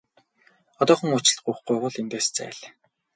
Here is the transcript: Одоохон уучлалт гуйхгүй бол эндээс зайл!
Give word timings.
Одоохон 0.81 1.11
уучлалт 1.15 1.43
гуйхгүй 1.45 1.77
бол 1.81 1.95
эндээс 2.01 2.27
зайл! 2.37 2.59